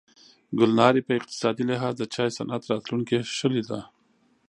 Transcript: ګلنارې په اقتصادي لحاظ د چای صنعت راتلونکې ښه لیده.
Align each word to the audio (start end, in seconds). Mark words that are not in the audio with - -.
ګلنارې 0.57 1.01
په 1.07 1.11
اقتصادي 1.19 1.63
لحاظ 1.71 1.93
د 1.97 2.03
چای 2.13 2.29
صنعت 2.37 2.63
راتلونکې 2.71 3.17
ښه 3.35 3.47
لیده. 3.55 3.79